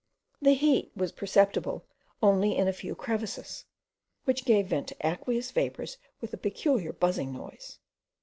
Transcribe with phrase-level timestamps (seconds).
[0.41, 1.85] The heat was perceptible
[2.23, 3.65] only in a few crevices,
[4.23, 7.77] which gave vent to aqueous vapours with a peculiar buzzing noise.